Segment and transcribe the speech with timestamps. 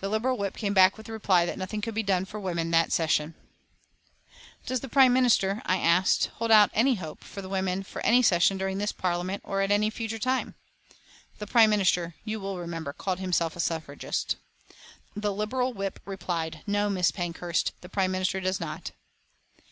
[0.00, 2.72] The Liberal whip came back with the reply that nothing could be done for women
[2.72, 3.34] that session.
[3.84, 4.00] [Illustration: MRS.
[4.00, 6.94] PANKHURST ADDRESSING A BY ELECTION CROWD] "Does the Prime Minister," I asked, "hold out any
[6.96, 10.56] hope for the women for any session during this Parliament, or at any future time?"
[11.38, 14.34] The Prime Minister, you will remember, called himself a suffragist.
[15.14, 17.14] The Liberal whip replied, "No, Mrs.
[17.14, 18.90] Pankhurst, the Prime Minister does not."